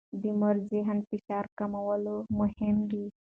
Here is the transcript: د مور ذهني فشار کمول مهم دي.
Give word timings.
د 0.21 0.23
مور 0.39 0.55
ذهني 0.71 1.01
فشار 1.09 1.45
کمول 1.57 2.03
مهم 2.39 2.77
دي. 2.91 3.05